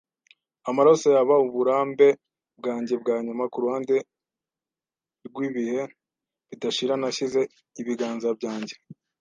[0.69, 2.07] amaraso yaba uburambe
[2.59, 3.95] bwanjye bwa nyuma kuruhande
[5.27, 5.79] rwibihe
[6.49, 6.93] bidashira.
[7.01, 7.41] Nashyize
[7.81, 8.75] ibiganza byanjye